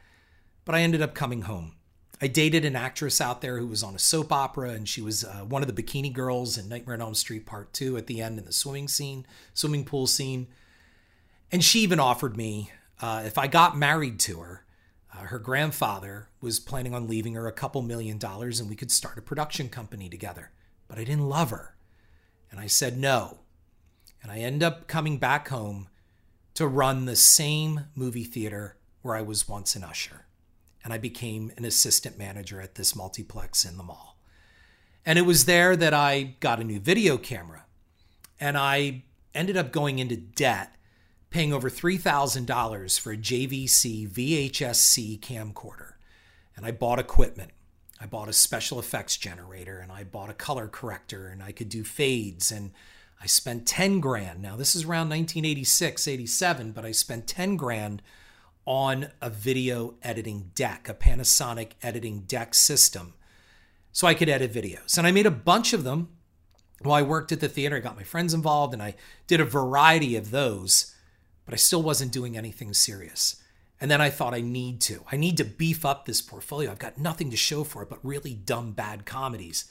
[0.64, 1.72] But I ended up coming home.
[2.22, 5.24] I dated an actress out there who was on a soap opera, and she was
[5.24, 8.22] uh, one of the bikini girls in Nightmare on Elm Street Part 2 at the
[8.22, 10.46] end in the swimming scene, swimming pool scene.
[11.50, 12.70] And she even offered me,
[13.00, 14.63] uh, if I got married to her,
[15.14, 18.90] uh, her grandfather was planning on leaving her a couple million dollars and we could
[18.90, 20.50] start a production company together.
[20.88, 21.76] But I didn't love her.
[22.50, 23.40] And I said no.
[24.22, 25.88] And I end up coming back home
[26.54, 30.26] to run the same movie theater where I was once an usher.
[30.82, 34.18] And I became an assistant manager at this multiplex in the mall.
[35.06, 37.64] And it was there that I got a new video camera.
[38.40, 39.04] And I
[39.34, 40.74] ended up going into debt
[41.34, 45.94] paying over $3,000 for a JVC VHS-C camcorder.
[46.56, 47.50] And I bought equipment.
[48.00, 51.68] I bought a special effects generator and I bought a color corrector and I could
[51.68, 52.70] do fades and
[53.20, 54.42] I spent 10 grand.
[54.42, 58.00] Now this is around 1986, 87, but I spent 10 grand
[58.64, 63.14] on a video editing deck, a Panasonic editing deck system
[63.90, 64.96] so I could edit videos.
[64.96, 66.10] And I made a bunch of them
[66.82, 67.74] while I worked at the theater.
[67.74, 68.94] I got my friends involved and I
[69.26, 70.93] did a variety of those
[71.44, 73.42] but I still wasn't doing anything serious.
[73.80, 75.04] And then I thought I need to.
[75.10, 76.70] I need to beef up this portfolio.
[76.70, 79.66] I've got nothing to show for it but really dumb, bad comedies.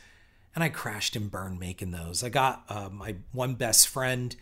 [0.54, 2.24] And I crashed and burned making those.
[2.24, 4.36] I got uh, my one best friend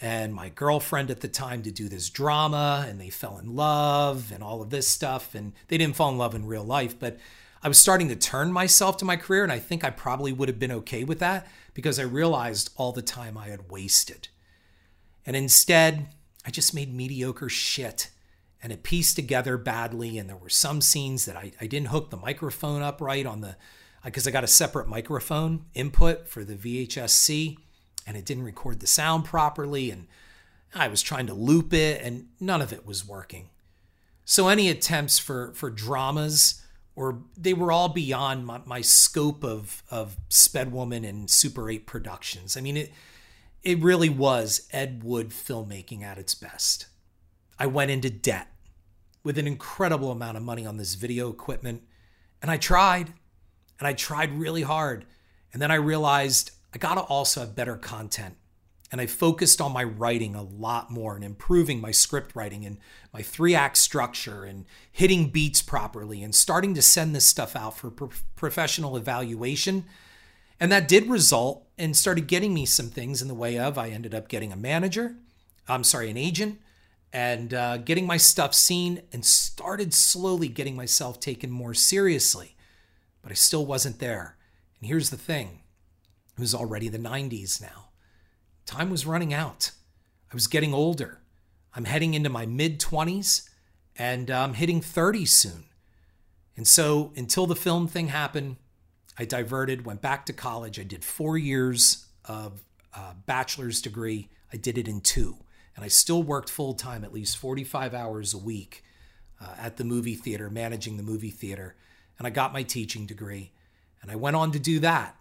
[0.00, 4.30] and my girlfriend at the time to do this drama, and they fell in love
[4.32, 5.34] and all of this stuff.
[5.34, 7.18] And they didn't fall in love in real life, but
[7.62, 10.48] I was starting to turn myself to my career, and I think I probably would
[10.48, 14.28] have been okay with that because I realized all the time I had wasted.
[15.26, 16.08] And instead,
[16.46, 18.10] I just made mediocre shit
[18.62, 20.18] and it pieced together badly.
[20.18, 23.40] And there were some scenes that I, I didn't hook the microphone up right on
[23.40, 23.56] the,
[24.04, 27.58] because I got a separate microphone input for the VHS-C
[28.06, 29.90] and it didn't record the sound properly.
[29.90, 30.06] And
[30.74, 33.50] I was trying to loop it and none of it was working.
[34.24, 36.62] So any attempts for, for dramas,
[36.94, 41.86] or they were all beyond my, my scope of, of Sped Woman and Super 8
[41.86, 42.56] productions.
[42.56, 42.92] I mean, it,
[43.68, 46.86] it really was Ed Wood filmmaking at its best.
[47.58, 48.48] I went into debt
[49.22, 51.82] with an incredible amount of money on this video equipment.
[52.40, 53.12] And I tried,
[53.78, 55.04] and I tried really hard.
[55.52, 58.38] And then I realized I got to also have better content.
[58.90, 62.78] And I focused on my writing a lot more and improving my script writing and
[63.12, 67.76] my three act structure and hitting beats properly and starting to send this stuff out
[67.76, 69.84] for pro- professional evaluation.
[70.58, 73.90] And that did result and started getting me some things in the way of I
[73.90, 75.16] ended up getting a manager,
[75.68, 76.60] I'm sorry, an agent
[77.12, 82.54] and uh, getting my stuff seen and started slowly getting myself taken more seriously.
[83.22, 84.36] But I still wasn't there.
[84.78, 85.60] And here's the thing
[86.36, 87.88] it was already the 90s now.
[88.66, 89.70] Time was running out.
[90.30, 91.20] I was getting older.
[91.74, 93.48] I'm heading into my mid 20s
[93.96, 95.64] and I'm hitting 30 soon.
[96.56, 98.56] And so until the film thing happened,
[99.18, 100.78] I diverted, went back to college.
[100.78, 102.62] I did four years of
[102.94, 104.28] uh, bachelor's degree.
[104.52, 105.38] I did it in two
[105.78, 108.82] and I still worked full time, at least 45 hours a week
[109.40, 111.76] uh, at the movie theater, managing the movie theater.
[112.18, 113.52] And I got my teaching degree.
[114.02, 115.14] And I went on to do that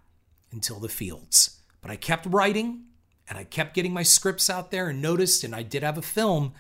[0.52, 1.60] until the fields.
[1.80, 2.86] But I kept writing
[3.30, 6.02] and I kept getting my scripts out there and noticed, and I did have a
[6.02, 6.54] film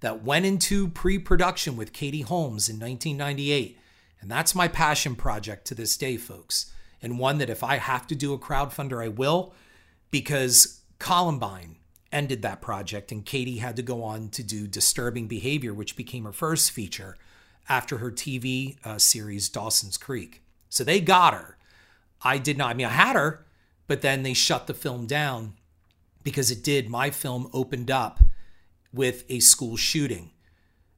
[0.00, 3.78] that went into pre production with Katie Holmes in 1998.
[4.20, 6.72] And that's my passion project to this day, folks.
[7.04, 9.52] And one that if I have to do a crowdfunder, I will,
[10.10, 11.76] because Columbine
[12.10, 16.24] ended that project, and Katie had to go on to do Disturbing Behavior, which became
[16.24, 17.16] her first feature
[17.68, 20.42] after her TV uh, series Dawson's Creek.
[20.70, 21.58] So they got her.
[22.22, 22.70] I did not.
[22.70, 23.44] I mean, I had her,
[23.86, 25.54] but then they shut the film down
[26.22, 26.88] because it did.
[26.88, 28.20] My film opened up
[28.94, 30.30] with a school shooting.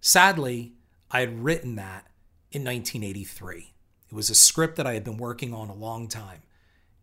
[0.00, 0.74] Sadly,
[1.11, 2.07] I had written that
[2.52, 3.72] in 1983.
[4.11, 6.42] It was a script that I had been working on a long time.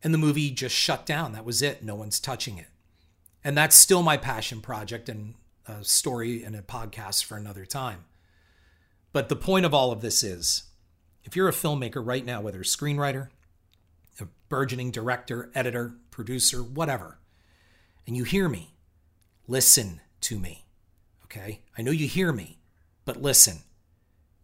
[0.02, 1.34] And the movie just shut down.
[1.34, 1.84] That was it.
[1.84, 2.68] No one's touching it.
[3.44, 5.36] And that's still my passion project and
[5.66, 8.06] a story and a podcast for another time.
[9.12, 10.64] But the point of all of this is
[11.24, 13.30] if you're a filmmaker right now, whether a screenwriter,
[14.20, 17.20] a burgeoning director, editor, producer, whatever,
[18.06, 18.76] and you hear me,
[19.48, 20.66] listen to me.
[21.26, 21.62] Okay?
[21.78, 22.60] I know you hear me,
[23.06, 23.60] but listen.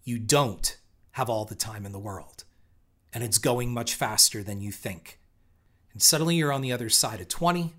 [0.03, 0.77] You don't
[1.11, 2.45] have all the time in the world,
[3.13, 5.19] and it's going much faster than you think.
[5.93, 7.71] And suddenly you're on the other side of 20, and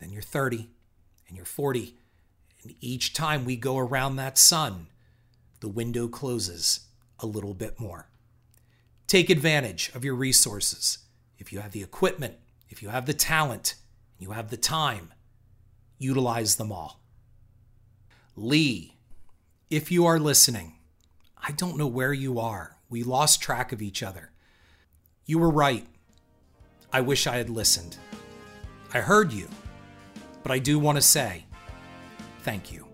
[0.00, 0.68] then you're 30
[1.26, 1.96] and you're 40.
[2.62, 4.88] And each time we go around that sun,
[5.60, 6.80] the window closes
[7.20, 8.08] a little bit more.
[9.06, 10.98] Take advantage of your resources.
[11.38, 12.34] If you have the equipment,
[12.68, 13.74] if you have the talent,
[14.18, 15.12] you have the time,
[15.98, 17.00] utilize them all.
[18.36, 18.96] Lee,
[19.70, 20.74] if you are listening,
[21.36, 22.76] I don't know where you are.
[22.90, 24.30] We lost track of each other.
[25.28, 25.86] You were right.
[26.90, 27.98] I wish I had listened.
[28.94, 29.46] I heard you.
[30.42, 31.44] But I do want to say
[32.40, 32.87] thank you.